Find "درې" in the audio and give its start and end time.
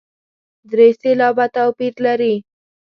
0.71-0.87